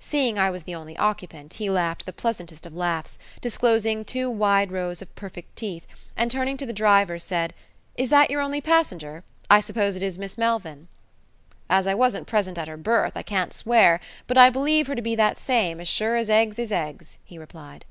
[0.00, 4.72] Seeing I was the only occupant, he laughed the pleasantest of laughs, disclosing two wide
[4.72, 7.54] rows of perfect teeth, and turning to the driver, said,
[7.96, 9.22] "Is that your only passenger?
[9.48, 10.88] I suppose it is Miss Melvyn?"
[11.68, 15.02] "As I wasn't present at her birth, I can't swear, but I believe her to
[15.02, 17.84] be that same, as sure as eggs is eggs," he replied.